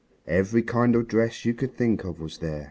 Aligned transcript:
Every 0.25 0.63
kind 0.63 0.95
of 0.95 1.07
dress 1.07 1.45
you 1.45 1.53
can 1.53 1.69
think 1.69 2.03
of 2.05 2.19
was 2.19 2.39
there. 2.39 2.59